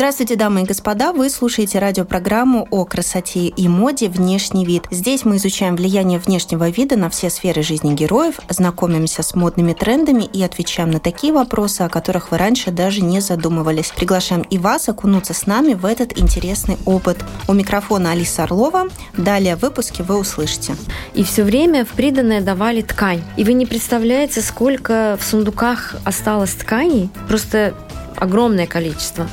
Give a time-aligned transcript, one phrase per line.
[0.00, 1.12] Здравствуйте, дамы и господа!
[1.12, 4.84] Вы слушаете радиопрограмму о красоте и моде «Внешний вид».
[4.90, 10.24] Здесь мы изучаем влияние внешнего вида на все сферы жизни героев, знакомимся с модными трендами
[10.24, 13.92] и отвечаем на такие вопросы, о которых вы раньше даже не задумывались.
[13.94, 17.18] Приглашаем и вас окунуться с нами в этот интересный опыт.
[17.46, 18.88] У микрофона Алиса Орлова.
[19.18, 20.76] Далее в выпуске вы услышите.
[21.12, 23.22] И все время в приданное давали ткань.
[23.36, 27.10] И вы не представляете, сколько в сундуках осталось тканей.
[27.28, 27.74] Просто
[28.16, 29.28] огромное количество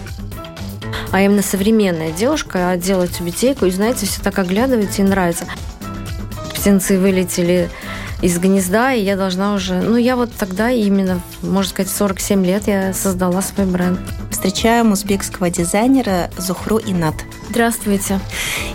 [1.11, 5.45] а именно современная девушка одела тюбетейку, и, знаете, все так оглядывается и нравится.
[6.53, 7.69] Птенцы вылетели
[8.21, 9.75] из гнезда, и я должна уже...
[9.75, 13.99] Ну, я вот тогда именно, можно сказать, 47 лет я создала свой бренд.
[14.31, 17.15] Встречаем узбекского дизайнера Зухру Инат.
[17.49, 18.19] Здравствуйте.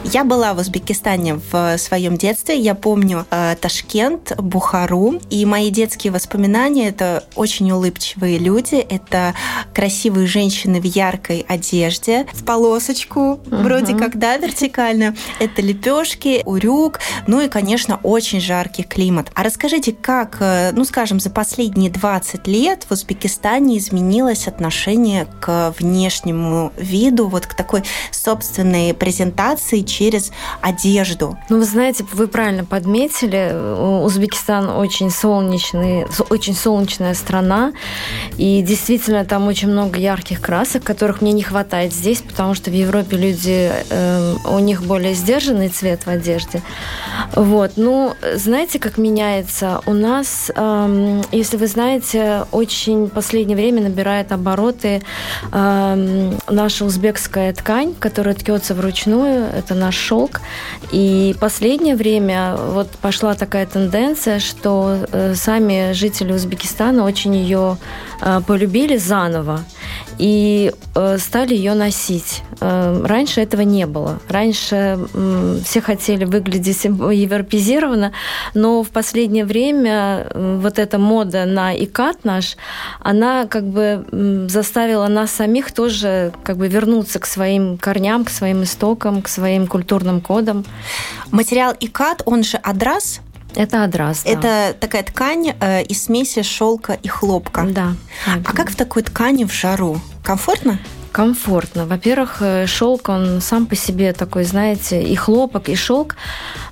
[0.05, 2.59] Я была в Узбекистане в своем детстве.
[2.59, 5.21] Я помню э, Ташкент, Бухару.
[5.31, 8.77] И мои детские воспоминания– это очень улыбчивые люди.
[8.77, 9.35] Это
[9.75, 13.63] красивые женщины в яркой одежде, в полосочку, uh-huh.
[13.63, 15.15] вроде как, да, вертикально.
[15.39, 17.01] Это лепешки, урюк.
[17.27, 19.31] Ну и, конечно, очень жаркий климат.
[19.35, 25.75] А расскажите, как, э, ну, скажем, за последние 20 лет в Узбекистане изменилось отношение к
[25.79, 28.62] внешнему виду, вот к такой собственной
[28.95, 31.39] презентации через одежду.
[31.49, 33.53] Ну, вы знаете, вы правильно подметили,
[34.05, 37.73] Узбекистан очень солнечный, очень солнечная страна,
[38.37, 42.75] и действительно там очень много ярких красок, которых мне не хватает здесь, потому что в
[42.75, 46.63] Европе люди, э, у них более сдержанный цвет в одежде.
[47.35, 49.81] Вот, ну, знаете, как меняется?
[49.87, 55.03] У нас, э, если вы знаете, очень в последнее время набирает обороты
[55.53, 60.41] э, наша узбекская ткань, которая ткется вручную, это наш шелк.
[60.93, 67.79] И последнее время вот пошла такая тенденция, что э, сами жители Узбекистана очень ее
[68.21, 69.61] э, полюбили заново
[70.19, 72.43] и э, стали ее носить.
[72.61, 74.21] Раньше этого не было.
[74.29, 74.97] Раньше
[75.65, 78.13] все хотели выглядеть европезированно,
[78.55, 82.57] но в последнее время вот эта мода на икат наш,
[83.01, 88.63] она как бы заставила нас самих тоже как бы вернуться к своим корням, к своим
[88.63, 90.65] истокам, к своим культурным кодам.
[91.33, 93.21] Материал икат, он же адрас,
[93.57, 94.23] это адрас.
[94.25, 94.31] Да.
[94.31, 97.67] Это такая ткань э, из смеси шелка и хлопка.
[97.71, 97.95] Да.
[98.27, 100.01] А как в такой ткани в жару?
[100.23, 100.79] Комфортно?
[101.13, 101.87] комфортно.
[101.87, 106.17] Во-первых, э, шелк, он сам по себе такой, знаете, и хлопок, и шелк,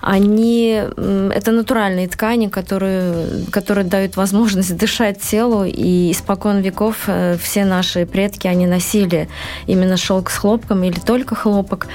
[0.00, 7.64] они, это натуральные ткани, которые, которые дают возможность дышать телу, и испокон веков э, все
[7.64, 9.28] наши предки, они носили
[9.66, 11.86] именно шелк с хлопком или только хлопок.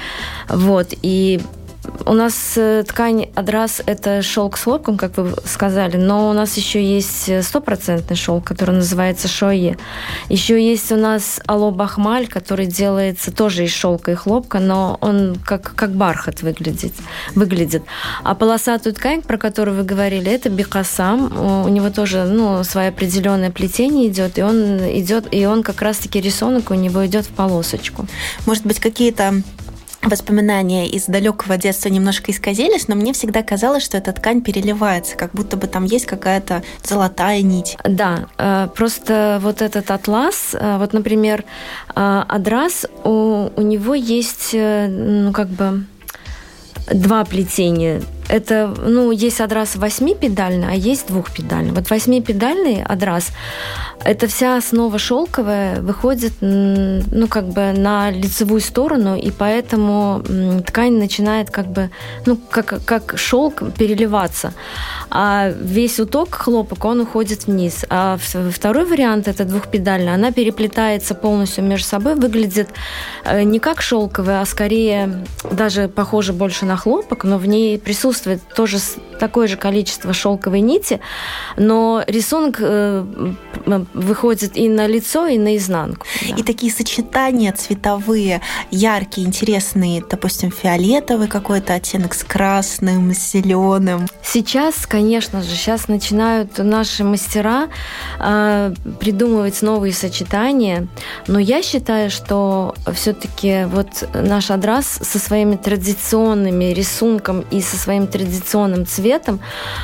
[0.48, 1.40] Вот, и
[2.04, 6.56] у нас э, ткань Адрас– это шелк с хлопком, как вы сказали, но у нас
[6.56, 9.76] еще есть э, стопроцентный шелк, который называется шое.
[10.28, 15.36] Еще есть у нас Ало Бахмаль, который делается тоже из шелка и хлопка, но он
[15.44, 16.92] как, как бархат выглядит,
[17.34, 17.82] выглядит.
[18.22, 21.64] А полосатую ткань, про которую вы говорили, это бикасам.
[21.64, 26.20] У него тоже ну, свое определенное плетение идет, и он идет, и он как раз-таки
[26.20, 28.06] рисунок у него идет в полосочку.
[28.46, 29.42] Может быть, какие-то
[30.08, 35.32] воспоминания из далекого детства немножко исказились, но мне всегда казалось, что эта ткань переливается, как
[35.32, 37.76] будто бы там есть какая-то золотая нить.
[37.84, 41.44] Да, э, просто вот этот атлас, э, вот, например,
[41.94, 45.84] э, Адрас, у, у него есть, ну, как бы
[46.90, 51.72] два плетения это, ну, есть адрас восьмипедальный, а есть двухпедальный.
[51.72, 53.30] Вот восьмипедальный адрас,
[54.04, 60.22] это вся основа шелковая выходит, ну, как бы на лицевую сторону, и поэтому
[60.66, 61.90] ткань начинает как бы,
[62.24, 64.52] ну, как, как шелк переливаться.
[65.10, 67.84] А весь уток хлопок, он уходит вниз.
[67.88, 68.18] А
[68.50, 72.70] второй вариант, это двухпедальный, она переплетается полностью между собой, выглядит
[73.24, 78.15] э, не как шелковая, а скорее даже похоже больше на хлопок, но в ней присутствует
[78.16, 78.78] присутствует тоже
[79.18, 81.00] такое же количество шелковой нити,
[81.56, 83.04] но рисунок э,
[83.94, 86.06] выходит и на лицо, и на изнанку.
[86.28, 86.36] Да.
[86.36, 88.40] И такие сочетания цветовые,
[88.70, 94.06] яркие, интересные, допустим, фиолетовый какой-то оттенок с красным, с зеленым.
[94.22, 97.68] Сейчас, конечно же, сейчас начинают наши мастера
[98.20, 100.88] э, придумывать новые сочетания,
[101.26, 108.05] но я считаю, что все-таки вот наш адрас со своими традиционными рисунком и со своим
[108.06, 109.40] традиционным цветом,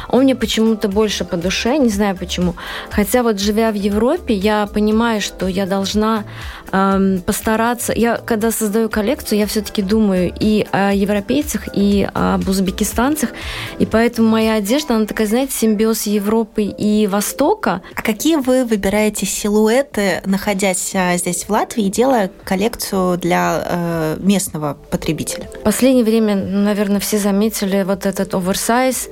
[0.08, 2.54] он мне почему-то больше по душе, не знаю почему.
[2.90, 6.24] Хотя вот живя в Европе, я понимаю, что я должна
[6.72, 7.92] эм, постараться.
[7.94, 13.30] Я когда создаю коллекцию, я все-таки думаю и о европейцах, и об узбекистанцах,
[13.78, 17.82] и поэтому моя одежда, она такая, знаете, симбиоз Европы и Востока.
[17.94, 24.76] А какие вы выбираете силуэты, находясь а, здесь в Латвии, делая коллекцию для э, местного
[24.90, 25.48] потребителя?
[25.54, 29.08] В последнее время, наверное, все заметили вот этот оверсайз.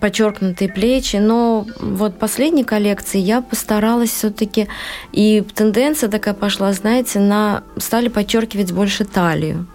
[0.00, 4.68] Подчеркнутые плечи, но вот последней коллекции я постаралась все-таки,
[5.12, 9.66] и тенденция такая пошла, знаете, на стали подчеркивать больше талию.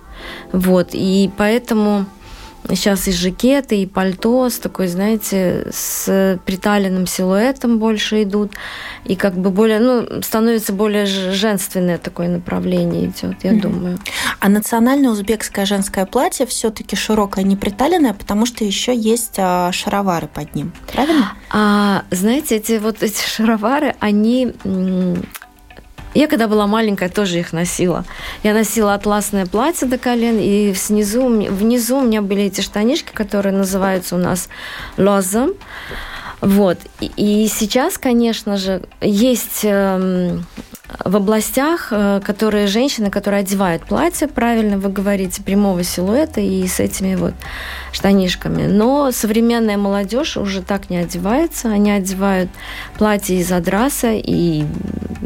[0.52, 2.06] Вот, и поэтому
[2.68, 8.52] Сейчас и жакеты, и пальто с такой, знаете, с приталенным силуэтом больше идут.
[9.06, 13.62] И как бы более, ну, становится более женственное такое направление идет, я mm-hmm.
[13.62, 14.00] думаю.
[14.40, 20.28] А национальное узбекское женское платье все-таки широкое, не приталенное, потому что еще есть а, шаровары
[20.28, 21.34] под ним, правильно?
[21.50, 24.54] А, знаете, эти вот эти шаровары, они
[26.14, 28.06] я когда была маленькая, тоже их носила.
[28.44, 33.56] Я носила атласное платье до колен, и снизу, внизу у меня были эти штанишки, которые
[33.56, 34.50] называются у нас
[34.98, 35.54] лозом.
[36.42, 36.78] Вот.
[37.00, 40.46] И сейчас, конечно же, есть эм,
[41.04, 46.80] в областях, э, которые женщины, которые одевают платье, правильно вы говорите, прямого силуэта и с
[46.80, 47.34] этими вот
[47.92, 48.68] штанишками.
[48.68, 51.70] Но современная молодежь уже так не одевается.
[51.70, 52.50] Они одевают
[52.98, 54.66] платье из адраса и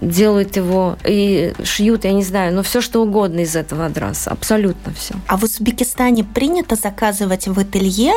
[0.02, 4.32] делают его, и шьют, я не знаю, но все что угодно из этого адраса.
[4.32, 5.16] Абсолютно все.
[5.28, 8.14] А в Узбекистане принято заказывать в ателье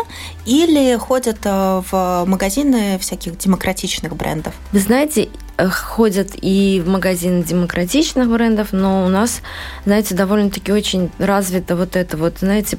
[0.46, 4.54] или ходят э, в магазины всяких демократичных брендов?
[4.72, 5.28] Вы знаете,
[5.58, 9.40] ходят и в магазины демократичных брендов, но у нас,
[9.84, 12.78] знаете, довольно-таки очень развито вот это вот, знаете,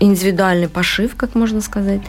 [0.00, 2.00] индивидуальный пошив, как можно сказать.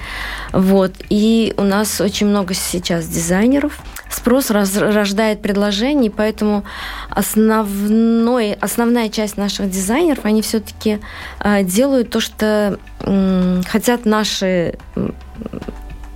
[0.51, 0.93] Вот.
[1.09, 3.79] И у нас очень много сейчас дизайнеров.
[4.09, 6.63] Спрос раз, рождает предложений, поэтому
[7.09, 10.99] основной, основная часть наших дизайнеров, они все-таки
[11.39, 14.77] э, делают то, что э, хотят наши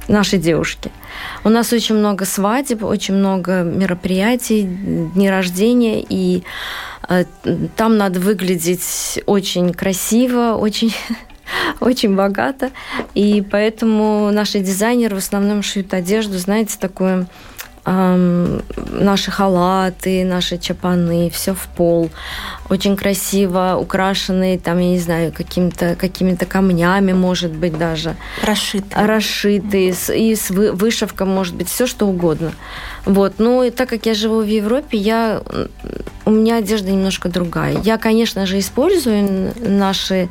[0.10, 0.92] наши девушки.
[1.44, 6.44] У нас очень много свадеб, очень много мероприятий, дни рождения, и
[7.08, 7.26] э,
[7.76, 10.94] там надо выглядеть очень красиво, очень
[11.80, 12.72] очень богато.
[13.14, 17.28] И поэтому наши дизайнеры в основном шьют одежду, знаете, такую
[17.86, 18.62] эм,
[18.92, 22.10] наши халаты, наши чапаны, все в пол.
[22.70, 28.16] Очень красиво украшенные, там, я не знаю, какими-то какими камнями, может быть, даже.
[28.44, 29.06] Расшитые.
[29.06, 32.54] Расшитые, и с вышивкой, может быть, все что угодно.
[33.06, 33.36] Вот.
[33.38, 35.42] Ну, и так как я живу в Европе, я,
[36.26, 37.80] у меня одежда немножко другая.
[37.84, 40.30] Я, конечно же, использую наши,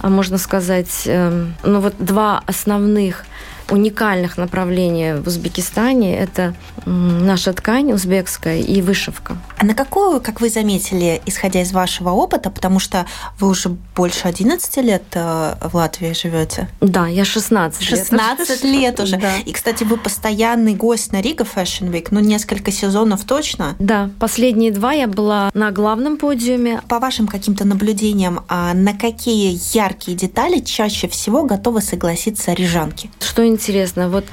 [0.00, 3.24] а, можно сказать, эм, ну, вот два основных
[3.70, 6.54] уникальных направления в Узбекистане– это
[6.86, 9.36] наша ткань узбекская и вышивка.
[9.58, 13.06] А на какую, как вы заметили, исходя из вашего опыта, потому что
[13.38, 16.68] вы уже больше 11 лет э, в Латвии живете?
[16.80, 18.00] Да, я 16 лет.
[18.00, 19.16] 16 лет уже.
[19.16, 19.36] Да.
[19.44, 23.74] И, кстати, вы постоянный гость на Рига Fashion Week, ну, несколько сезонов точно?
[23.78, 26.80] Да, последние два я была на главном подиуме.
[26.88, 33.10] По вашим каким-то наблюдениям, а на какие яркие детали чаще всего готовы согласиться рижанки?
[33.20, 34.24] Что интересно, вот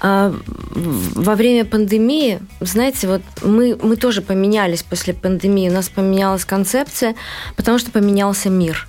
[0.00, 0.34] а,
[0.74, 7.14] во время пандемии, знаете, вот мы, мы тоже поменялись после пандемии, у нас поменялась концепция,
[7.56, 8.88] потому что поменялся мир.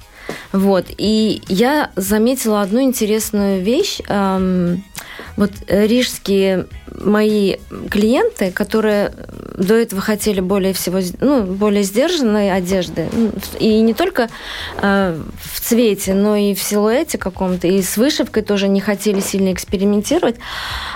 [0.52, 0.86] Вот.
[0.98, 4.00] И я заметила одну интересную вещь.
[5.38, 7.58] Вот рижские мои
[7.90, 9.12] клиенты, которые
[9.58, 13.08] до этого хотели более всего, ну, более сдержанной одежды,
[13.60, 14.30] и не только
[14.82, 19.52] э, в цвете, но и в силуэте каком-то, и с вышивкой тоже не хотели сильно
[19.52, 20.38] экспериментировать.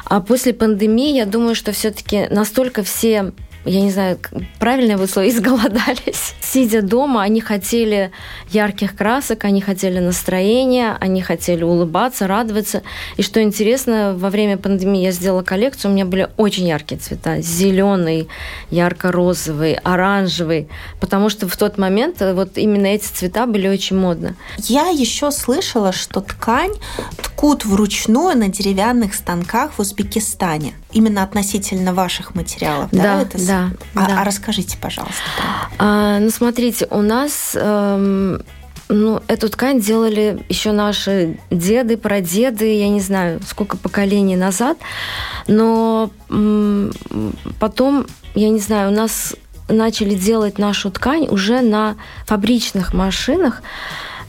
[0.06, 3.34] А после пандемии, я думаю, что все-таки настолько все
[3.66, 4.18] я не знаю,
[4.60, 6.34] правильное вот слово, изголодались.
[6.42, 8.12] Сидя дома, они хотели
[8.50, 12.84] ярких красок, они хотели настроения, они хотели улыбаться, радоваться.
[13.18, 17.42] И что интересно, во время пандемии я сделала коллекцию, у меня были очень яркие цвета.
[17.42, 18.28] Зеленый,
[18.72, 20.70] ярко-розовый, оранжевый.
[21.00, 24.36] Потому что в тот момент э, вот именно эти цвета были очень модны.
[24.58, 26.74] Я еще слышала, что ткань
[27.22, 30.74] ткут вручную на деревянных станках в Узбекистане.
[30.92, 33.04] Именно относительно ваших материалов, да?
[33.04, 33.48] Да, это...
[33.48, 34.22] да, а, да.
[34.22, 35.22] а расскажите, пожалуйста.
[35.78, 38.42] А, ну, смотрите, у нас эм,
[38.90, 44.80] ну, эту ткань делали еще наши деды, прадеды, я не знаю, сколько поколений назад.
[45.48, 46.10] Но
[47.60, 49.36] потом, я не знаю, у нас
[49.68, 53.62] начали делать нашу ткань уже на фабричных машинах.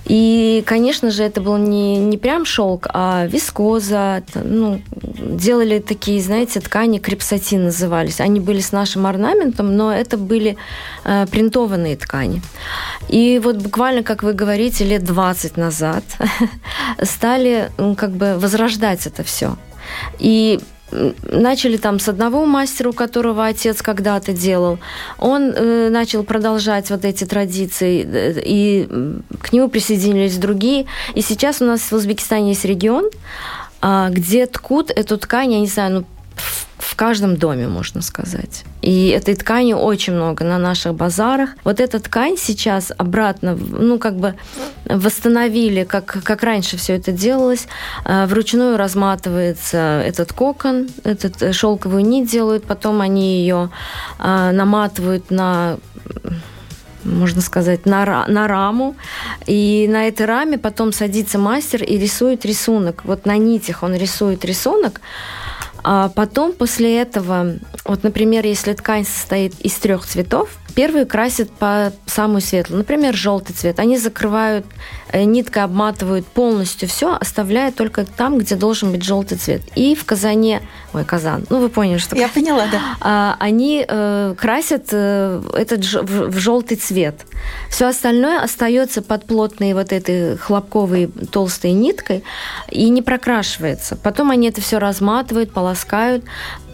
[0.07, 4.23] И, конечно же, это был не, не прям шелк, а вискоза.
[4.35, 8.21] Ну, делали такие, знаете, ткани, крепсатин назывались.
[8.21, 10.57] Они были с нашим орнаментом, но это были
[11.05, 12.43] э, принтованные ткани.
[13.09, 16.05] И вот буквально, как вы говорите, лет 20 назад
[17.03, 19.57] стали как бы возрождать это все.
[20.19, 24.79] И начали там с одного мастера, у которого отец когда-то делал.
[25.19, 28.89] Он э, начал продолжать вот эти традиции, э, и
[29.41, 30.87] к нему присоединились другие.
[31.15, 33.11] И сейчас у нас в Узбекистане есть регион,
[33.83, 36.05] э, где ткут эту ткань, я не знаю, ну,
[36.81, 38.65] в каждом доме, можно сказать.
[38.83, 41.51] И этой ткани очень много на наших базарах.
[41.65, 44.35] Вот эта ткань сейчас обратно, ну, как бы
[44.87, 47.67] восстановили, как, как раньше все это делалось.
[48.05, 53.71] А, вручную разматывается этот кокон, этот э, шелковую нить делают, потом они ее
[54.19, 55.79] а, наматывают на
[57.03, 58.95] можно сказать, на, на раму.
[59.47, 63.05] И на этой раме потом садится мастер и рисует рисунок.
[63.05, 65.01] Вот на нитях он рисует рисунок,
[65.83, 71.93] а потом после этого, вот, например, если ткань состоит из трех цветов, первые красят по
[72.07, 73.79] самую светлую, например, желтый цвет.
[73.79, 74.67] Они закрывают
[75.13, 79.63] Э, ниткой обматывают полностью все, оставляя только там, где должен быть желтый цвет.
[79.75, 80.63] И в казане,
[80.93, 82.17] ой, казан, ну вы поняли, что...
[82.17, 82.81] Я поняла, да.
[83.01, 87.23] А, они э, красят э, этот в, желтый цвет.
[87.69, 92.23] Все остальное остается под плотной вот этой хлопковой толстой ниткой
[92.69, 93.97] и не прокрашивается.
[93.97, 96.25] Потом они это все разматывают, полоскают,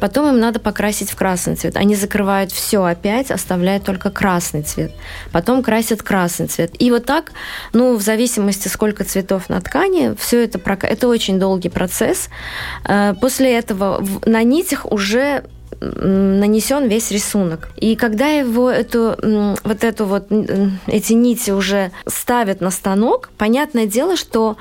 [0.00, 1.76] потом им надо покрасить в красный цвет.
[1.76, 4.93] Они закрывают все опять, оставляя только красный цвет.
[5.33, 6.73] Потом красят красный цвет.
[6.78, 7.33] И вот так,
[7.73, 12.28] ну, в зависимости сколько цветов на ткани, все это, это очень долгий процесс.
[12.85, 15.45] Э, после этого на нитях уже
[15.81, 17.69] нанесен весь рисунок.
[17.76, 19.16] И когда его эту,
[19.64, 20.26] вот эту вот,
[20.87, 24.57] эти нити уже ставят на станок, понятное дело, что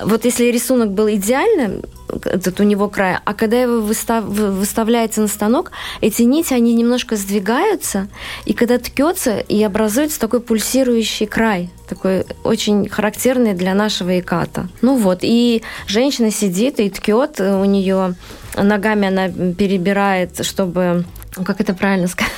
[0.00, 1.82] вот если рисунок был идеальным,
[2.24, 7.16] этот у него край, а когда его выстав, выставляется на станок, эти нити, они немножко
[7.16, 8.08] сдвигаются,
[8.44, 14.68] и когда ткется, и образуется такой пульсирующий край, такой очень характерный для нашего иката.
[14.82, 18.14] Ну вот, и женщина сидит и ткет, у нее
[18.56, 21.04] ногами она перебирает, чтобы,
[21.44, 22.32] как это правильно сказать,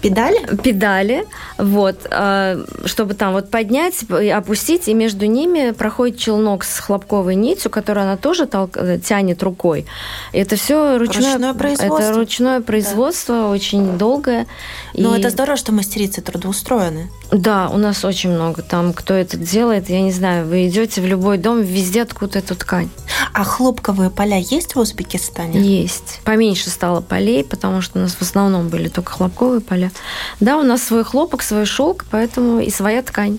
[0.00, 0.56] Педали?
[0.62, 1.24] Педали,
[1.58, 7.34] вот, а, чтобы там вот поднять и опустить, и между ними проходит челнок с хлопковой
[7.34, 8.76] нитью, которую она тоже толк...
[8.76, 9.86] Э, тянет рукой.
[10.32, 12.02] И это все ручное, ручное производство.
[12.02, 13.48] Это ручное производство, да.
[13.48, 14.46] очень долгое.
[14.94, 15.20] Но и...
[15.20, 17.10] это здорово, что мастерицы трудоустроены.
[17.32, 21.06] Да, у нас очень много там, кто это делает, я не знаю, вы идете в
[21.06, 22.90] любой дом, везде откуда эту ткань.
[23.32, 25.60] А хлопковые поля есть в Узбекистане?
[25.60, 26.20] Есть.
[26.24, 29.90] Поменьше стало полей, потому что у нас в основном были только хлопковые поля.
[30.40, 33.38] Да, у нас свой хлопок, свой шелк, поэтому и своя ткань.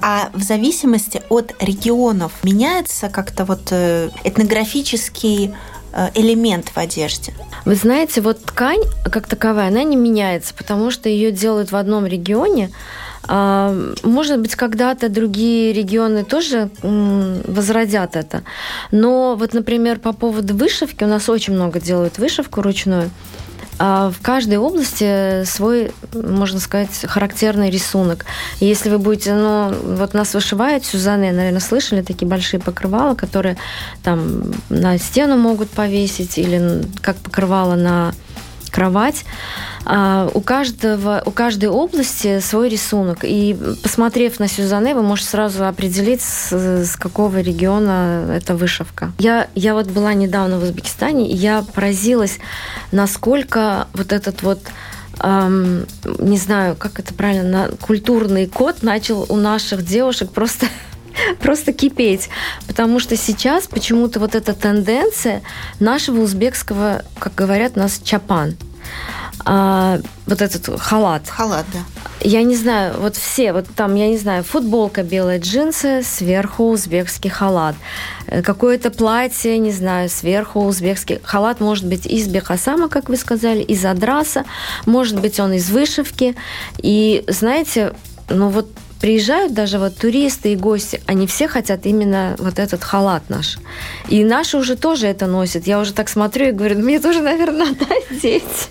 [0.00, 5.54] А в зависимости от регионов меняется как-то вот э, этнографический
[5.92, 7.34] э, элемент в одежде?
[7.64, 12.06] Вы знаете, вот ткань как таковая, она не меняется, потому что ее делают в одном
[12.06, 12.70] регионе.
[13.26, 18.42] А, может быть, когда-то другие регионы тоже возродят это.
[18.90, 23.10] Но вот, например, по поводу вышивки, у нас очень много делают вышивку ручную.
[23.78, 28.24] А в каждой области свой, можно сказать, характерный рисунок.
[28.60, 33.56] если вы будете, ну, вот нас вышивают, Сюзанны, наверное, слышали, такие большие покрывала, которые
[34.02, 38.14] там на стену могут повесить или как покрывало на
[38.78, 39.24] кровать.
[39.84, 43.18] А, у, каждого, у каждой области свой рисунок.
[43.24, 49.10] И посмотрев на Сюзанне, вы можете сразу определить, с, с какого региона эта вышивка.
[49.18, 52.38] Я, я вот была недавно в Узбекистане, и я поразилась,
[52.92, 54.60] насколько вот этот вот
[55.24, 55.84] эм,
[56.20, 60.66] не знаю, как это правильно, культурный код начал у наших девушек просто
[61.40, 62.28] просто кипеть.
[62.66, 65.42] Потому что сейчас почему-то вот эта тенденция
[65.80, 68.54] нашего узбекского, как говорят, у нас чапан.
[69.44, 71.28] А, вот этот халат.
[71.28, 71.80] Халат, да.
[72.20, 77.30] Я не знаю, вот все, вот там, я не знаю, футболка, белые джинсы, сверху узбекский
[77.30, 77.76] халат.
[78.26, 83.62] Э, какое-то платье, не знаю, сверху узбекский халат может быть из бехасама, как вы сказали,
[83.62, 84.44] из адраса,
[84.84, 86.34] может быть он из вышивки.
[86.78, 87.94] И знаете,
[88.28, 88.68] ну вот
[89.00, 93.58] приезжают даже вот туристы и гости, они все хотят именно вот этот халат наш.
[94.08, 95.66] И наши уже тоже это носят.
[95.66, 98.68] Я уже так смотрю и говорю, мне тоже, наверное, надо одеть.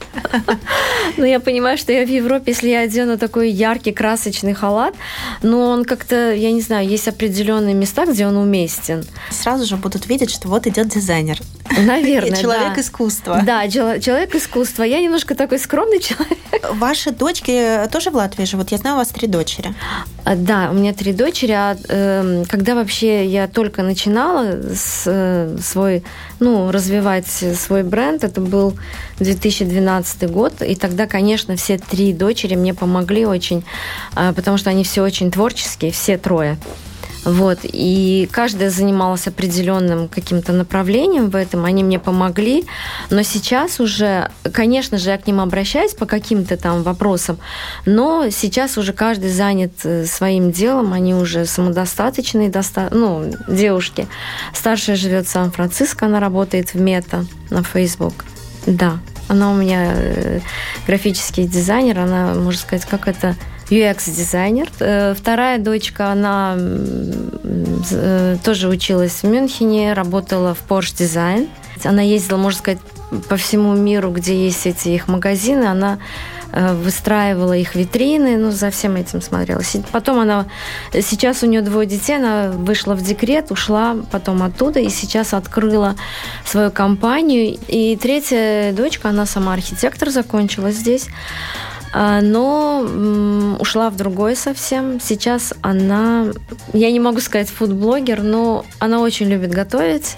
[1.17, 4.96] Но я понимаю, что я в Европе, если я одену такой яркий, красочный халат,
[5.41, 9.03] но он как-то, я не знаю, есть определенные места, где он уместен.
[9.29, 11.39] Сразу же будут видеть, что вот идет дизайнер.
[11.78, 12.82] Наверное, Человек да.
[12.82, 13.42] искусства.
[13.44, 14.84] Да, человек искусства.
[14.84, 16.38] Я немножко такой скромный человек.
[16.74, 18.72] Ваши дочки тоже в Латвии живут?
[18.72, 19.74] Я знаю, у вас три дочери.
[20.24, 21.52] А, да, у меня три дочери.
[21.52, 26.04] А, э, когда вообще я только начинала с, э, свой,
[26.40, 28.74] ну, развивать свой бренд, это был
[29.20, 33.64] 2012 год, и тогда, конечно, все три дочери мне помогли очень,
[34.16, 36.58] э, потому что они все очень творческие, все трое.
[37.24, 37.60] Вот.
[37.64, 41.66] И каждая занималась определенным каким-то направлением в этом.
[41.66, 42.66] Они мне помогли.
[43.10, 47.38] Но сейчас уже, конечно же, я к ним обращаюсь по каким-то там вопросам.
[47.86, 50.94] Но сейчас уже каждый занят э, своим делом.
[50.94, 52.90] Они уже самодостаточные, доста...
[52.92, 54.08] ну, девушки.
[54.54, 58.26] Старшая живет в Сан-Франциско, она работает в Мета на Facebook.
[58.66, 60.40] Да, она у меня э,
[60.86, 63.36] графический дизайнер, она, можно сказать, как это
[63.70, 64.70] UX-дизайнер.
[64.80, 71.50] Э, вторая дочка, она э, тоже училась в Мюнхене, работала в Porsche Design.
[71.84, 72.80] Она ездила, можно сказать,
[73.30, 75.66] по всему миру, где есть эти их магазины.
[75.66, 76.00] Она
[76.52, 79.62] э, выстраивала их витрины, ну, за всем этим смотрела.
[79.92, 80.46] Потом она,
[80.94, 85.96] сейчас у нее двое детей, она вышла в декрет, ушла потом оттуда и сейчас открыла
[86.46, 87.58] свою компанию.
[87.68, 91.08] И третья дочка, она сама архитектор, закончила здесь.
[92.00, 95.00] А, но ушла в другое совсем.
[95.00, 96.25] Сейчас она,
[96.72, 100.16] я не могу сказать фудблогер, но она очень любит готовить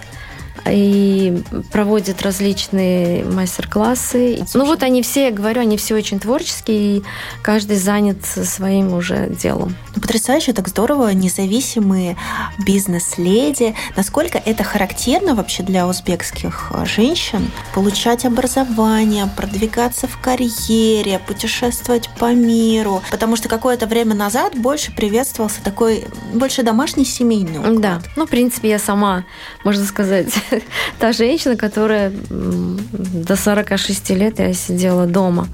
[0.67, 4.45] и проводит различные мастер-классы.
[4.53, 7.03] Ну вот они все, я говорю, они все очень творческие, и
[7.41, 9.75] каждый занят своим уже делом.
[9.95, 12.17] Ну, потрясающе, так здорово, независимые
[12.65, 13.75] бизнес-леди.
[13.95, 17.51] Насколько это характерно вообще для узбекских э, женщин?
[17.73, 23.01] Получать образование, продвигаться в карьере, путешествовать по миру.
[23.11, 27.79] Потому что какое-то время назад больше приветствовался такой, больше домашний семейный уклад.
[27.79, 29.25] Да, ну, в принципе, я сама,
[29.63, 30.27] можно сказать,
[30.99, 35.47] та женщина, которая до 46 лет я сидела дома,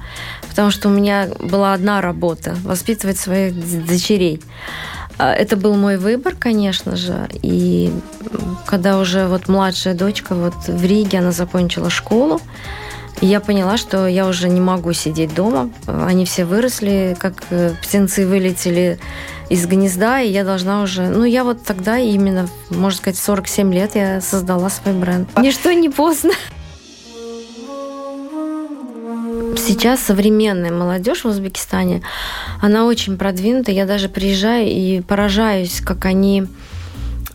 [0.50, 3.54] потому что у меня была одна работа– воспитывать своих
[3.86, 4.42] дочерей.
[5.18, 7.28] А, это был мой выбор, конечно же.
[7.42, 7.92] И
[8.66, 12.42] когда уже вот младшая дочка вот в Риге, она закончила школу,
[13.22, 15.70] я поняла, что я уже не могу сидеть дома.
[15.88, 19.00] Они все выросли, как э, птенцы вылетели
[19.50, 21.08] из гнезда, и я должна уже...
[21.08, 25.30] Ну, я вот тогда именно, можно сказать, в 47 лет я создала свой бренд.
[25.38, 26.32] Ничто не поздно.
[29.58, 32.02] Сейчас современная молодежь в Узбекистане,
[32.62, 33.72] она очень продвинута.
[33.72, 36.46] Я даже приезжаю и поражаюсь, как они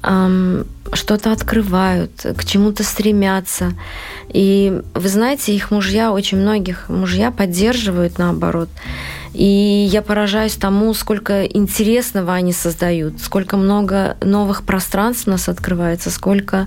[0.02, 3.72] что-то открывают, к чему-то стремятся.
[4.28, 8.68] И вы знаете, их мужья, очень многих мужья поддерживают наоборот.
[9.32, 16.10] И я поражаюсь тому, сколько интересного они создают, сколько много новых пространств у нас открывается,
[16.10, 16.66] сколько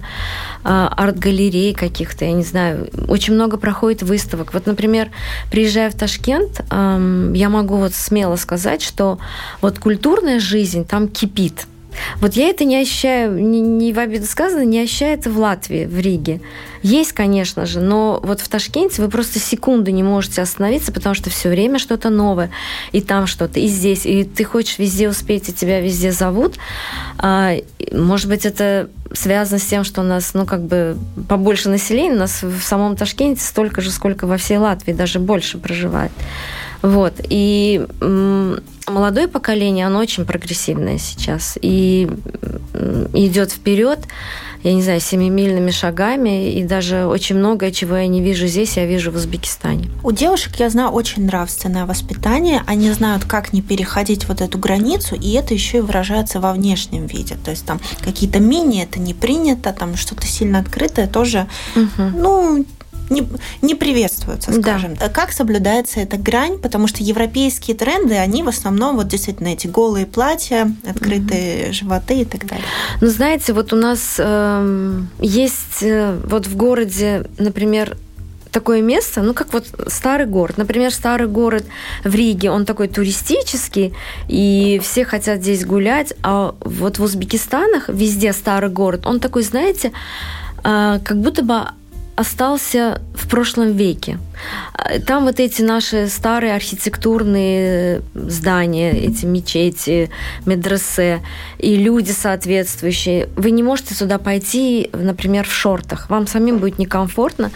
[0.64, 2.90] э, арт-галерей каких-то, я не знаю.
[3.10, 4.54] Очень много проходит выставок.
[4.54, 5.10] Вот, например,
[5.52, 9.20] приезжая в Ташкент, э, я могу вот смело сказать, что
[9.62, 11.68] вот культурная жизнь там кипит.
[12.18, 15.86] Вот я это не ощущаю, не, не в обиду сказано, не ощущаю это в Латвии,
[15.86, 16.42] в Риге.
[16.82, 21.30] Есть, конечно же, но вот в Ташкенте вы просто секунду не можете остановиться, потому что
[21.30, 22.52] все время что-то новое,
[22.92, 26.56] и там что-то, и здесь, и ты хочешь везде успеть, и тебя везде зовут.
[27.18, 27.54] А,
[27.92, 30.98] может быть, это связано с тем, что у нас, ну, как бы
[31.30, 35.58] побольше населения, у нас в самом Ташкенте столько же, сколько во всей Латвии, даже больше
[35.58, 36.12] проживает.
[36.84, 37.14] Вот.
[37.30, 37.88] И
[38.88, 42.08] молодое поколение, оно очень прогрессивное сейчас и
[43.14, 44.00] идет вперед,
[44.64, 48.86] я не знаю, семимильными шагами, и даже очень многое, чего я не вижу здесь, я
[48.86, 49.90] вижу в Узбекистане.
[50.04, 55.16] У девушек, я знаю, очень нравственное воспитание, они знают, как не переходить вот эту границу,
[55.16, 59.14] и это еще и выражается во внешнем виде, то есть там какие-то мини, это не
[59.14, 62.04] принято, там что-то сильно открытое тоже, угу.
[62.16, 62.66] ну,
[63.14, 63.28] не,
[63.62, 64.96] не приветствуются, скажем.
[64.96, 65.10] Да.
[65.10, 66.58] Как соблюдается эта грань?
[66.58, 71.74] Потому что европейские тренды, они в основном вот действительно эти голые платья, открытые угу.
[71.74, 72.66] животы и так далее.
[73.02, 77.98] Ну, знаете, вот у нас э, есть э, вот в городе, например,
[78.54, 80.58] такое место, ну, как вот старый город.
[80.58, 81.66] Например, старый город
[82.04, 83.94] в Риге, он такой туристический,
[84.30, 89.92] и все хотят здесь гулять, а вот в Узбекистанах везде старый город, он такой, знаете,
[90.64, 91.64] а, как будто бы
[92.16, 94.20] остался в прошлом веке.
[95.06, 100.10] Там вот эти наши старые архитектурные здания, эти мечети,
[100.46, 101.22] медресе
[101.58, 103.30] и люди соответствующие.
[103.36, 106.10] Вы не можете сюда пойти, например, в шортах.
[106.10, 107.52] Вам самим будет некомфортно,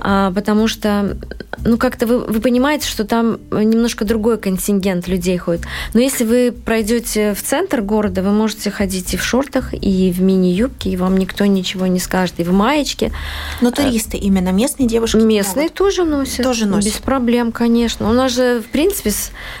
[0.00, 1.16] а, потому что,
[1.64, 5.64] ну, как-то вы, вы понимаете, что там немножко другой контингент людей ходит.
[5.94, 10.22] Но если вы пройдете в центр города, вы можете ходить и в шортах, и в
[10.22, 13.12] мини-юбке, и вам никто ничего не скажет, и в маечке.
[13.60, 15.16] Но туристы именно местные девушки?
[15.16, 16.44] Местные тоже носят.
[16.44, 16.92] Тоже носят.
[16.92, 18.08] Без проблем, конечно.
[18.08, 19.12] У нас же, в принципе,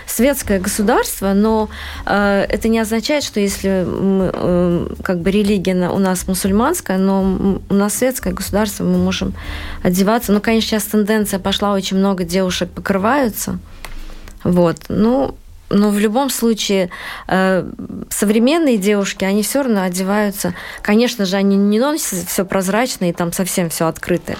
[0.06, 1.68] светское государство, но
[2.06, 7.60] э, это не означает, что если мы, э, как бы религия у нас мусульманская, но
[7.68, 9.34] у нас светское государство, мы можем
[9.82, 10.32] одеваться.
[10.32, 13.58] Ну, конечно, сейчас тенденция пошла, очень много девушек покрываются.
[14.44, 14.76] Вот.
[14.88, 15.36] Ну,
[15.72, 16.90] но в любом случае
[17.26, 17.68] э,
[18.10, 20.54] современные девушки, они все равно одеваются.
[20.82, 24.36] Конечно же, они не носят все прозрачное и там совсем все открытое.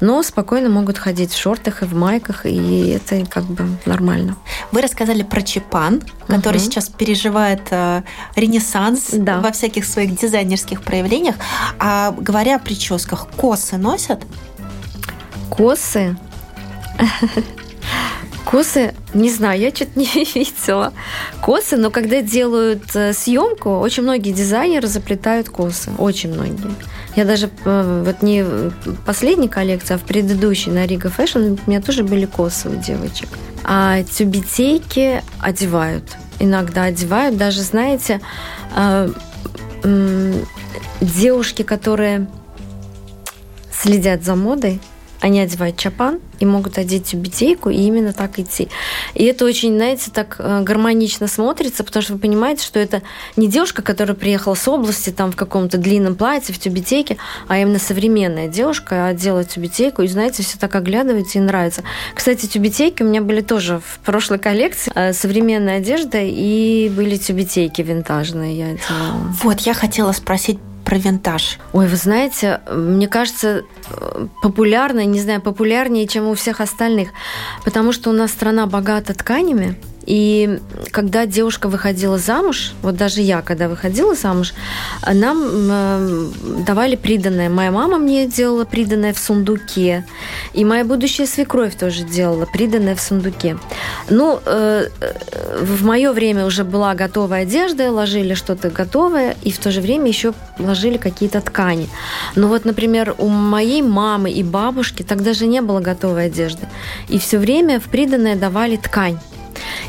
[0.00, 4.36] Но спокойно могут ходить в шортах и в майках, и это как бы нормально.
[4.72, 6.64] Вы рассказали про чепан, который угу.
[6.64, 8.02] сейчас переживает э,
[8.36, 9.40] ренессанс да.
[9.40, 11.34] во всяких своих дизайнерских проявлениях.
[11.78, 14.24] А говоря о прическах, косы носят?
[15.50, 16.16] Косы?
[18.50, 20.94] Косы, не знаю, я что-то не видела
[21.42, 26.74] косы, но когда делают э, съемку, очень многие дизайнеры заплетают косы, очень многие.
[27.14, 28.46] Я даже э, вот не
[29.04, 33.28] последней коллекции, а в предыдущей на Рига Fashion у меня тоже были косы у девочек.
[33.64, 36.04] А тюбетейки одевают,
[36.38, 38.18] иногда одевают, даже знаете,
[38.74, 39.12] э,
[41.02, 42.26] девушки, которые
[43.70, 44.80] следят за модой,
[45.20, 48.68] они одевают чапан и могут одеть тюбетейку и именно так идти.
[49.14, 53.02] И это очень, знаете, так э, гармонично смотрится, потому что вы понимаете, что это
[53.36, 57.16] не девушка, которая приехала с области там в каком-то длинном платье, в тюбетейке,
[57.48, 61.82] а именно современная девушка одела тюбетейку, и, знаете, все так оглядывается и нравится.
[62.14, 64.92] Кстати, тюбетейки у меня были тоже в прошлой коллекции.
[64.94, 69.34] Э, современная одежда и были тюбетейки винтажные я делала.
[69.42, 71.58] Вот, я хотела спросить про винтаж?
[71.74, 73.64] Ой, вы знаете, мне кажется,
[74.40, 77.10] популярно, не знаю, популярнее, чем у всех остальных,
[77.62, 79.76] потому что у нас страна богата тканями,
[80.08, 80.58] и
[80.90, 84.54] когда девушка выходила замуж, вот даже я, когда выходила замуж,
[85.06, 86.26] нам э,
[86.66, 87.50] давали приданное.
[87.50, 90.06] Моя мама мне делала приданное в сундуке,
[90.54, 93.58] и моя будущая свекровь тоже делала приданное в сундуке.
[94.08, 94.88] Ну, э,
[95.60, 100.08] в мое время уже была готовая одежда, ложили что-то готовое, и в то же время
[100.08, 101.86] еще ложили какие-то ткани.
[102.34, 106.66] Но вот, например, у моей мамы и бабушки тогда же не было готовой одежды.
[107.10, 109.18] И все время в приданное давали ткань.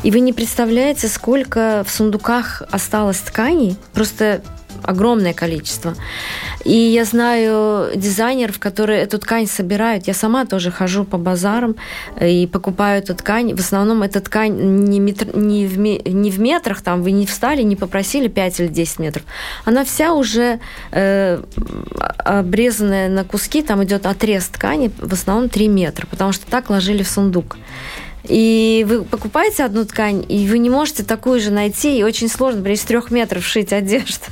[0.02, 3.76] И вы не представляете, сколько в сундуках осталось тканей.
[3.92, 4.42] Просто
[4.82, 5.94] огромное количество.
[6.64, 10.06] И я знаю дизайнеров, которые эту ткань собирают.
[10.06, 11.76] Я сама тоже хожу по базарам
[12.16, 13.54] э, и покупаю эту ткань.
[13.54, 17.62] В основном эта ткань не, метр, не, в, не в метрах, там вы не встали,
[17.62, 19.24] не попросили 5 или 10 метров.
[19.64, 20.60] Она вся уже
[20.92, 21.42] э,
[22.18, 27.02] обрезанная на куски, там идет отрез ткани, в основном 3 метра, потому что так ложили
[27.02, 27.56] в сундук.
[28.30, 32.58] И вы покупаете одну ткань, и вы не можете такую же найти, и очень сложно,
[32.58, 34.26] например, из трех метров шить одежду.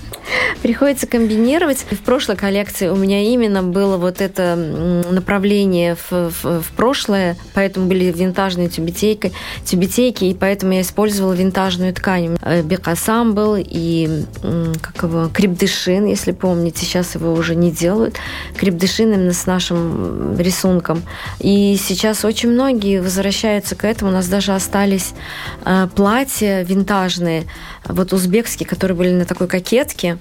[0.63, 1.85] Приходится комбинировать.
[1.91, 7.87] В прошлой коллекции у меня именно было вот это направление в, в, в прошлое, поэтому
[7.87, 9.33] были винтажные тюбетейки,
[9.65, 12.37] тюбетейки, и поэтому я использовала винтажную ткань.
[12.43, 14.25] Э, Бекасам был и
[14.83, 18.17] как его, крепдышин, если помните, сейчас его уже не делают.
[18.57, 21.03] Крепдышин именно с нашим рисунком.
[21.39, 24.11] И сейчас очень многие возвращаются к этому.
[24.11, 25.15] У нас даже остались
[25.65, 27.45] э, платья винтажные,
[27.85, 30.19] вот узбекские, которые были на такой кокетке.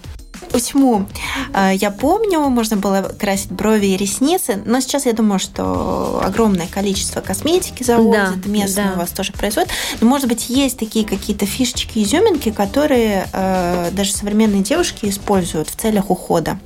[0.54, 1.06] Усьму
[1.54, 6.68] э, я помню, можно было красить брови и ресницы, но сейчас я думаю, что огромное
[6.68, 8.94] количество косметики заводят, да, местные да.
[8.94, 9.70] у вас тоже производят.
[10.00, 15.76] Но, может быть, есть такие какие-то фишечки, изюминки, которые э, даже современные девушки используют в
[15.76, 16.58] целях ухода.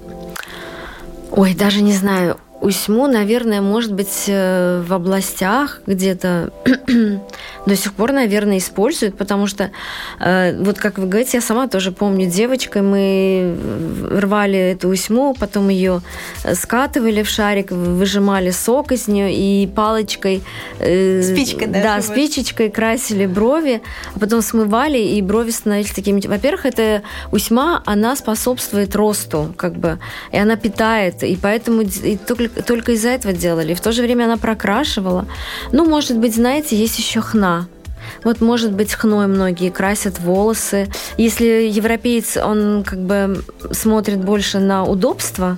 [1.31, 2.37] Ой, даже не знаю.
[2.61, 6.53] Усьму, наверное, может быть, э, в областях где-то
[7.65, 9.71] до сих пор, наверное, используют, потому что,
[10.19, 13.57] э, вот как вы говорите, я сама тоже помню, девочкой мы
[14.11, 16.01] рвали эту усьму, потом ее
[16.43, 20.43] э, скатывали в шарик, выжимали сок из нее и палочкой...
[20.77, 21.81] Спичкой, да?
[21.81, 23.81] Да, спичечкой красили брови,
[24.15, 26.21] а потом смывали, и брови становились такими...
[26.27, 29.97] Во-первых, эта усьма, она способствует росту, как бы,
[30.31, 33.71] и она питает, и поэтому и только только, из-за этого делали.
[33.71, 35.25] И в то же время она прокрашивала.
[35.71, 37.67] Ну, может быть, знаете, есть еще хна.
[38.23, 40.89] Вот, может быть, хной многие красят волосы.
[41.17, 45.57] Если европеец, он как бы смотрит больше на удобство,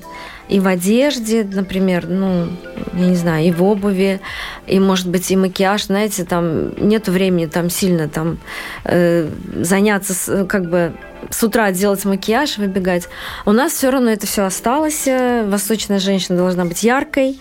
[0.49, 2.47] и в одежде, например, ну,
[2.93, 4.19] я не знаю, и в обуви,
[4.67, 8.39] и, может быть, и макияж, знаете, там нет времени там сильно там
[8.83, 9.29] э,
[9.61, 10.93] заняться, как бы
[11.29, 13.09] с утра делать макияж, выбегать.
[13.45, 15.07] У нас все равно это все осталось.
[15.07, 17.39] Восточная женщина должна быть яркой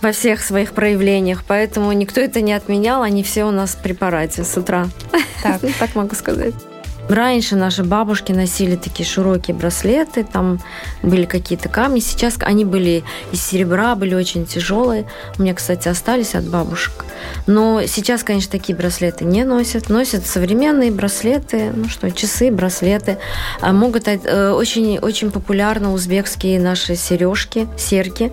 [0.00, 4.44] во всех своих проявлениях, поэтому никто это не отменял, они все у нас при параде
[4.44, 4.88] с утра.
[5.42, 6.54] Так, так могу сказать.
[7.10, 10.60] Раньше наши бабушки носили такие широкие браслеты, там
[11.02, 11.98] были какие-то камни.
[11.98, 15.06] Сейчас они были из серебра, были очень тяжелые.
[15.36, 17.04] У меня, кстати, остались от бабушек.
[17.48, 19.88] Но сейчас, конечно, такие браслеты не носят.
[19.88, 23.18] Носят современные браслеты, ну что, часы, браслеты.
[23.60, 28.32] А могут э, очень, очень популярны узбекские наши сережки, серьги.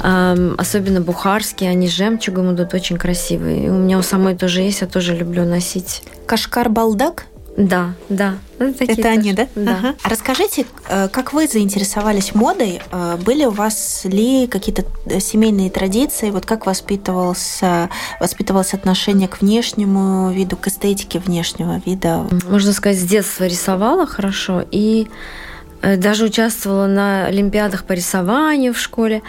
[0.00, 3.66] Особенно бухарские, они с жемчугом идут очень красивые.
[3.66, 6.02] И у меня у самой тоже есть, я тоже люблю носить.
[6.26, 7.24] Кашкар-балдак?
[7.56, 8.38] Да, да.
[8.58, 9.08] Ну, это тоже.
[9.08, 9.46] они, да?
[9.54, 9.76] Да.
[9.78, 9.94] Ага.
[10.02, 12.80] А расскажите, э, как вы заинтересовались модой?
[12.90, 16.30] Э, были у вас ли какие-то э, семейные традиции?
[16.30, 22.26] Вот как воспитывался, воспитывалось отношение к внешнему виду, к эстетике внешнего вида?
[22.48, 25.08] Можно сказать, с детства рисовала хорошо и
[25.82, 29.22] даже участвовала на олимпиадах по рисованию в школе.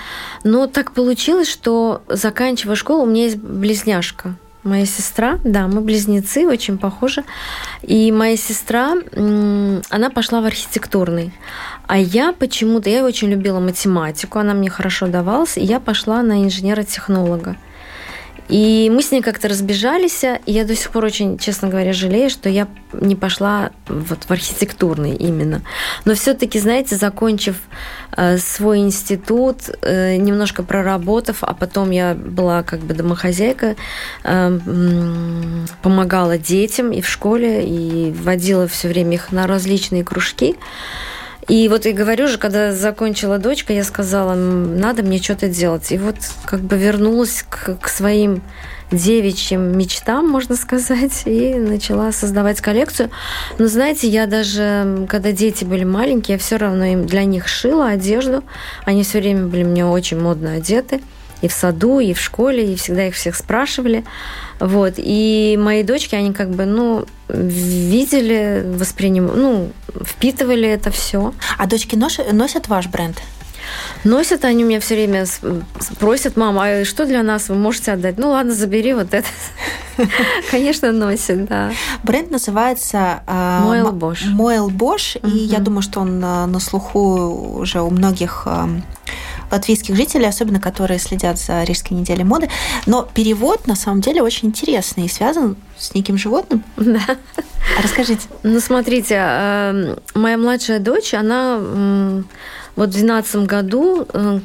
[0.44, 4.38] Но так получилось, что заканчивая школу, у меня есть близняшка.
[4.64, 7.24] Моя сестра, да, мы близнецы, очень похожи.
[7.82, 11.34] И моя сестра, она пошла в архитектурный.
[11.86, 16.44] А я почему-то, я очень любила математику, она мне хорошо давалась, и я пошла на
[16.46, 17.58] инженера-технолога.
[18.50, 22.30] И мы с ней как-то разбежались, и я до сих пор очень, честно говоря, жалею,
[22.30, 25.62] что я не пошла вот в архитектурный именно.
[26.06, 27.56] Но все-таки, знаете, закончив
[28.16, 33.76] э, свой институт, э, немножко проработав, а потом я была как бы домохозяйка,
[34.24, 34.60] э,
[35.82, 40.56] помогала детям и в школе, и водила все время их на различные кружки.
[41.48, 45.92] И вот и говорю же, когда закончила дочка, я сказала, надо мне что-то делать.
[45.92, 48.42] И вот как бы вернулась к, к своим
[48.92, 53.10] девичьим мечтам, можно сказать, и начала создавать коллекцию.
[53.58, 57.88] Но знаете, я даже, когда дети были маленькие, я все равно им для них шила
[57.88, 58.44] одежду.
[58.86, 61.02] Они все время были мне очень модно одеты
[61.44, 64.06] и в саду, и в школе, и всегда их всех спрашивали.
[64.62, 64.94] Вот.
[64.98, 69.72] И мои дочки, они как бы, ну, видели, воспринимали, ну,
[70.06, 71.34] впитывали это все.
[71.58, 73.22] А дочки носят ваш бренд?
[74.06, 75.26] Носят они меня все время,
[76.00, 78.18] просят, мама, а что для нас вы можете отдать?
[78.18, 79.28] Ну ладно, забери вот это.
[80.52, 81.72] Конечно, носит, да.
[82.04, 84.26] Бренд называется Моэл Бош.
[84.26, 88.48] Моэл Бош, и я думаю, что он на слуху уже у многих
[89.54, 92.50] латвийских жителей, особенно которые следят за Рижской неделей моды.
[92.86, 96.64] Но перевод на самом деле очень интересный и связан с неким животным.
[96.76, 97.18] Да.
[97.78, 98.28] А расскажите.
[98.44, 101.58] Ну, смотрите, эм, моя младшая дочь, она
[102.76, 104.40] вот в 2012 году э,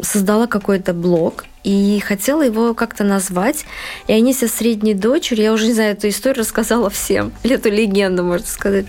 [0.00, 3.66] создала какой-то блог и хотела его как-то назвать.
[4.06, 7.68] И они со средней дочерью, я уже не знаю, эту историю рассказала всем, или эту
[7.68, 8.86] легенду, можно сказать.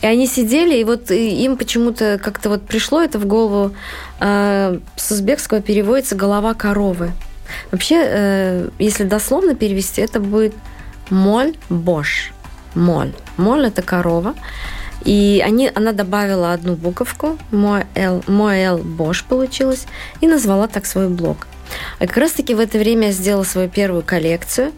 [0.00, 3.74] И они сидели, и вот им почему-то как-то вот пришло это в голову,
[4.20, 7.12] э, с узбекского переводится «голова коровы».
[7.70, 10.54] Вообще, э, если дословно перевести, это будет
[11.10, 12.32] «моль бош».
[12.74, 13.12] Моль.
[13.36, 14.34] Моль– это корова.
[15.04, 19.86] И они, она добавила одну буковку, Моэл, Моэл Бош получилось,
[20.22, 21.46] и назвала так свой блог.
[21.98, 24.72] А как раз-таки в это время я сделала свою первую коллекцию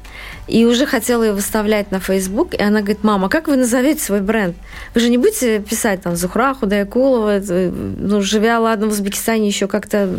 [0.47, 2.55] и уже хотела ее выставлять на Facebook.
[2.55, 4.57] И она говорит, мама, как вы назовете свой бренд?
[4.95, 10.15] Вы же не будете писать там Зухра, Худаякулова, ну, живя, ладно, в Узбекистане еще как-то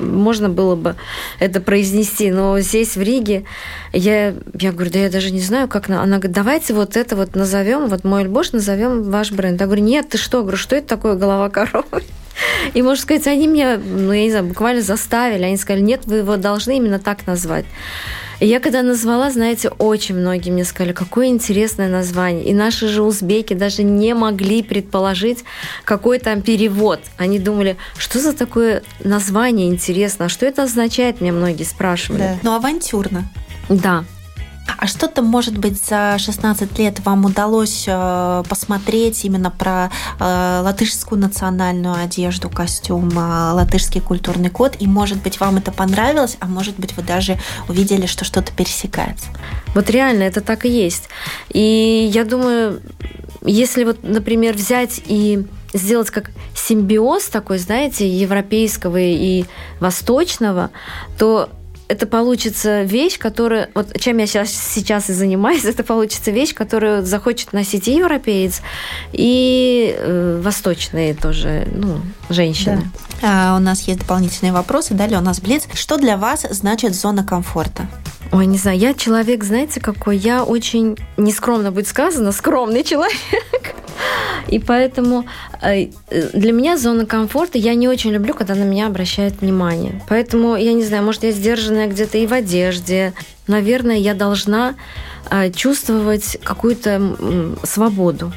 [0.00, 0.96] можно было бы
[1.38, 3.44] это произнести, но здесь, в Риге,
[3.92, 5.88] я, я говорю, да я даже не знаю, как...
[5.88, 9.60] Она говорит, давайте вот это вот назовем, вот мой Альбош назовем ваш бренд.
[9.60, 10.38] Я говорю, нет, ты что?
[10.38, 12.02] Я говорю, что это такое голова коровы?
[12.74, 15.42] И, можно сказать, они меня, ну, я не знаю, буквально заставили.
[15.42, 17.64] Они сказали, нет, вы его должны именно так назвать.
[18.38, 22.44] И я когда назвала, знаете, очень многие мне сказали, какое интересное название.
[22.44, 25.44] И наши же узбеки даже не могли предположить,
[25.84, 27.00] какой там перевод.
[27.16, 32.18] Они думали, что за такое название интересно, а что это означает, мне многие спрашивали.
[32.20, 32.38] Да.
[32.42, 33.24] Ну, авантюрно.
[33.68, 34.04] Да,
[34.78, 41.20] а что-то, может быть, за 16 лет вам удалось э, посмотреть именно про э, латышскую
[41.20, 46.78] национальную одежду, костюм, э, латышский культурный код, и, может быть, вам это понравилось, а может
[46.78, 49.26] быть, вы даже увидели, что что-то пересекается?
[49.74, 51.08] Вот реально это так и есть.
[51.50, 52.80] И я думаю,
[53.42, 59.44] если вот, например, взять и сделать как симбиоз такой, знаете, европейского и
[59.80, 60.70] восточного,
[61.18, 61.50] то
[61.88, 63.70] это получится вещь, которая...
[63.74, 68.62] Вот чем я сейчас, сейчас и занимаюсь, это получится вещь, которую захочет носить и европеец,
[69.12, 72.82] и э, восточные тоже, ну, женщины.
[72.82, 73.00] Да.
[73.22, 74.94] А, у нас есть дополнительные вопросы.
[74.94, 75.68] Далее у нас Блиц.
[75.74, 77.88] Что для вас значит зона комфорта?
[78.32, 80.16] Ой, не знаю, я человек, знаете, какой?
[80.16, 83.16] Я очень, нескромно будет сказано, скромный человек.
[84.48, 85.26] И поэтому
[85.62, 85.88] э,
[86.32, 90.02] для меня зона комфорта, я не очень люблю, когда на меня обращают внимание.
[90.08, 93.12] Поэтому, я не знаю, может, я сдержанная где-то и в одежде.
[93.46, 94.74] Наверное, я должна
[95.30, 98.32] э, чувствовать какую-то свободу.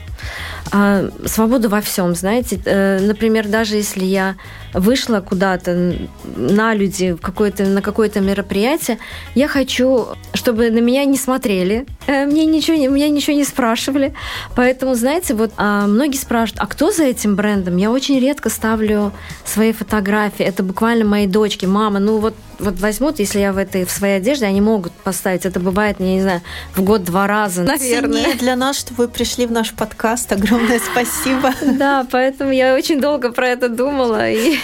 [0.72, 2.60] А, свободу во всем, знаете.
[2.66, 4.36] Э, например, даже если я
[4.74, 5.96] вышла куда-то
[6.36, 9.00] на люди, в какое-то, на какое-то мероприятие,
[9.36, 14.14] я хочу, чтобы на меня не смотрели, э, мне ничего, меня ничего не спрашивали.
[14.56, 17.78] Поэтому, знаете, вот а, многие спрашивают, а кто за этим брендом?
[17.78, 19.12] Я очень редко ставлю
[19.46, 20.46] свои фотографии.
[20.46, 24.18] Это буквально мои дочки, мама, ну вот вот возьмут, если я в этой в своей
[24.18, 25.46] одежде, они могут поставить.
[25.46, 26.42] Это бывает, я не знаю,
[26.76, 28.36] в год два раза, наверное.
[28.36, 30.32] Для нас, что вы пришли в наш подкаст.
[30.32, 30.49] Огромное
[30.92, 31.54] спасибо.
[31.78, 34.30] Да, поэтому я очень долго про это думала.
[34.30, 34.58] И...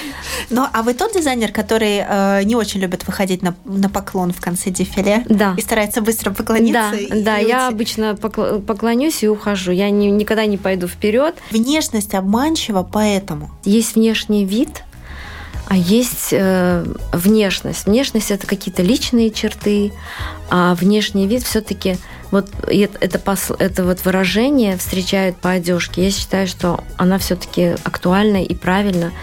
[0.50, 4.42] Ну, а вы тот дизайнер, который э, не очень любит выходить на, на поклон в
[4.42, 5.24] конце дефиле?
[5.30, 5.56] Да.
[5.58, 6.92] И старается быстро поклониться?
[7.10, 7.48] Да, да, уйти.
[7.48, 9.72] я обычно поклонюсь и ухожу.
[9.72, 11.36] Я не, никогда не пойду вперед.
[11.52, 13.52] Внешность обманчива, поэтому.
[13.64, 14.84] Есть внешний вид,
[15.68, 17.86] а есть э, внешность.
[17.86, 19.92] Внешность это какие-то личные черты,
[20.50, 21.98] а внешний вид все-таки
[22.36, 26.04] вот это, это вот выражение встречают по одежке.
[26.04, 29.14] Я считаю, что она все-таки актуальна и правильна,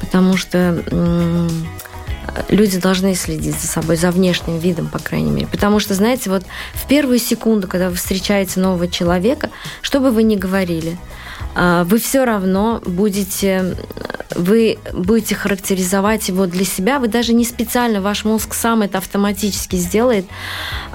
[0.00, 0.82] потому что
[2.48, 5.46] люди должны следить за собой, за внешним видом, по крайней мере.
[5.46, 6.42] Потому что, знаете, вот
[6.74, 10.98] в первую секунду, когда вы встречаете нового человека, что бы вы ни говорили,
[11.54, 13.76] а, вы все равно будете
[14.34, 19.76] вы будете характеризовать его для себя, вы даже не специально, ваш мозг сам это автоматически
[19.76, 20.26] сделает,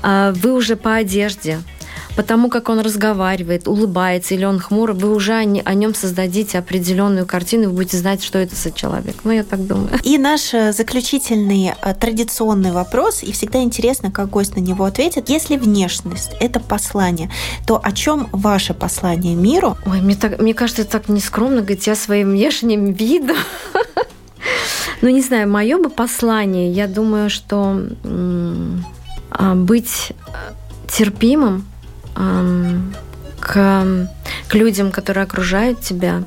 [0.02, 1.60] а, вы уже по одежде,
[2.16, 7.70] потому как он разговаривает, улыбается или он хмурый, вы уже о нем создадите определенную картину,
[7.70, 9.16] вы будете знать, что это за человек.
[9.24, 9.90] Ну, я так думаю.
[10.04, 15.30] И наш э, заключительный э, традиционный вопрос, и всегда интересно, как гость на него ответит.
[15.30, 17.32] Если внешность– это послание,
[17.66, 19.78] то о чем ваше послание миру?
[19.86, 23.38] Ой, мне, так, мне кажется, это так нескромно говорить я своим внешним видом.
[25.02, 27.78] Ну, не знаю, мое бы послание, я думаю, что
[29.32, 30.14] а, быть
[30.88, 31.66] терпимым,
[32.16, 34.08] к,
[34.48, 36.24] к людям, которые окружают тебя,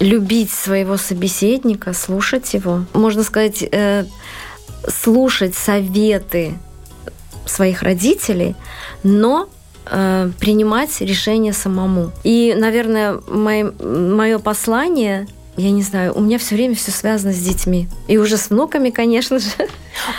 [0.00, 2.84] любить своего собеседника, слушать его.
[2.92, 4.04] Можно сказать, э,
[4.86, 6.54] слушать советы
[7.46, 8.54] своих родителей,
[9.02, 9.48] но
[9.86, 12.12] э, принимать решение самому.
[12.22, 17.88] И, наверное, мое послание я не знаю, у меня все время все связано с детьми.
[18.08, 19.48] И уже с внуками, конечно же.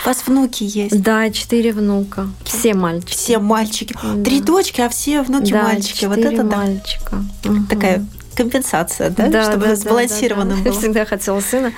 [0.04, 1.00] У вас внуки есть?
[1.00, 2.28] Да, четыре внука.
[2.44, 3.12] Все мальчики.
[3.12, 3.94] Все мальчики.
[4.02, 4.22] Да.
[4.22, 6.04] Три дочки, а все внуки да, мальчики.
[6.04, 7.24] Вот это мальчика.
[7.44, 7.50] да.
[7.68, 8.06] Такая
[8.38, 10.62] компенсация, да, да чтобы да, сбалансированно да, да.
[10.62, 10.72] было.
[10.72, 11.72] Я всегда хотела сына,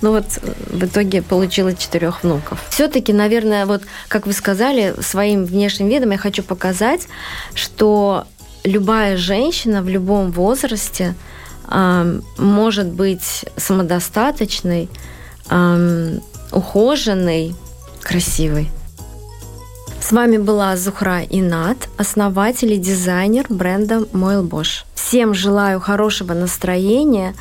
[0.00, 2.58] но вот в итоге получила четырех внуков.
[2.70, 7.06] Все-таки, наверное, вот как вы сказали, своим внешним видом я хочу показать,
[7.54, 8.26] что
[8.64, 11.14] любая женщина в любом возрасте
[12.38, 14.88] может быть самодостаточной,
[16.52, 17.54] ухоженной,
[18.02, 18.70] красивой.
[20.00, 24.84] С вами была Зухра Инат, основатель и дизайнер бренда Moil Bosch.
[24.94, 27.34] Всем желаю хорошего настроения,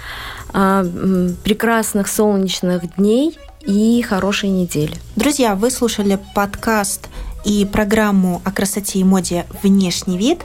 [0.51, 4.95] прекрасных солнечных дней и хорошей недели.
[5.15, 7.07] Друзья, вы слушали подкаст
[7.45, 10.41] и программу о красоте и моде «Внешний вид»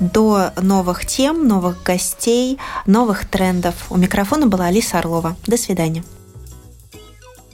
[0.00, 3.74] до новых тем, новых гостей, новых трендов.
[3.90, 5.36] У микрофона была Алиса Орлова.
[5.46, 6.04] До свидания.